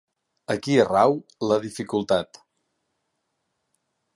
[0.53, 1.13] Aquí rau
[1.51, 2.41] la dificultat